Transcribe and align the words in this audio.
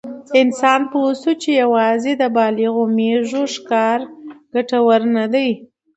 انسان 0.41 0.81
پوه 0.91 1.11
شو 1.21 1.31
چې 1.41 1.49
یواځې 1.61 2.11
د 2.21 2.23
بالغو 2.35 2.83
مېږو 2.97 3.43
ښکار 3.53 3.99
ګټور 4.53 5.01
نه 5.15 5.25
دی. 5.33 5.49